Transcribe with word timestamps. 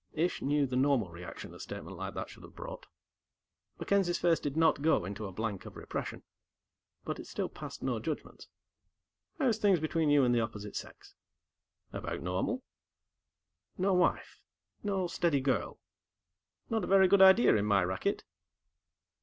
Ish 0.13 0.41
knew 0.41 0.65
the 0.65 0.75
normal 0.75 1.11
reaction 1.11 1.53
a 1.53 1.59
statement 1.59 1.95
like 1.95 2.15
that 2.15 2.27
should 2.27 2.41
have 2.41 2.55
brought. 2.55 2.87
MacKenzie's 3.77 4.17
face 4.17 4.39
did 4.39 4.57
not 4.57 4.81
go 4.81 5.05
into 5.05 5.27
a 5.27 5.31
blank 5.31 5.63
of 5.67 5.75
repression 5.77 6.23
but 7.05 7.19
it 7.19 7.27
still 7.27 7.47
passed 7.49 7.83
no 7.83 7.99
judgements. 7.99 8.47
"How's 9.37 9.59
things 9.59 9.79
between 9.79 10.09
you 10.09 10.23
and 10.23 10.33
the 10.33 10.41
opposite 10.41 10.75
sex?" 10.75 11.13
"About 11.93 12.23
normal." 12.23 12.63
"No 13.77 13.93
wife 13.93 14.41
no 14.81 15.05
steady 15.05 15.39
girl." 15.39 15.79
"Not 16.67 16.83
a 16.83 16.87
very 16.87 17.07
good 17.07 17.21
idea, 17.21 17.55
in 17.55 17.65
my 17.65 17.83
racket." 17.83 18.23